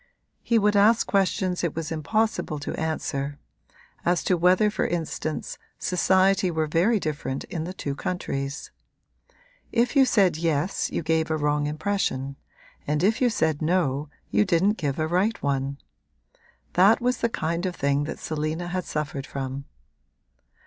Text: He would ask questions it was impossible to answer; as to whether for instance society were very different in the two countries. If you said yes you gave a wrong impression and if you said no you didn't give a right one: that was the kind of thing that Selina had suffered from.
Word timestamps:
He 0.41 0.57
would 0.57 0.75
ask 0.75 1.05
questions 1.05 1.63
it 1.63 1.75
was 1.75 1.91
impossible 1.91 2.57
to 2.57 2.73
answer; 2.73 3.37
as 4.03 4.23
to 4.23 4.35
whether 4.35 4.71
for 4.71 4.87
instance 4.87 5.59
society 5.77 6.49
were 6.49 6.65
very 6.65 6.99
different 6.99 7.43
in 7.43 7.65
the 7.65 7.73
two 7.75 7.93
countries. 7.93 8.71
If 9.71 9.95
you 9.95 10.05
said 10.05 10.37
yes 10.37 10.89
you 10.91 11.03
gave 11.03 11.29
a 11.29 11.37
wrong 11.37 11.67
impression 11.67 12.35
and 12.87 13.03
if 13.03 13.21
you 13.21 13.29
said 13.29 13.61
no 13.61 14.09
you 14.31 14.43
didn't 14.43 14.79
give 14.79 14.97
a 14.97 15.05
right 15.05 15.39
one: 15.43 15.77
that 16.73 16.99
was 16.99 17.17
the 17.17 17.29
kind 17.29 17.67
of 17.67 17.75
thing 17.75 18.05
that 18.05 18.17
Selina 18.17 18.69
had 18.69 18.85
suffered 18.85 19.27
from. 19.27 19.65